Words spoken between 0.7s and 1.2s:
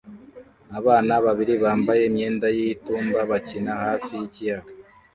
Abana